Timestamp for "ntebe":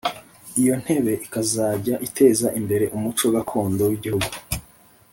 0.81-1.13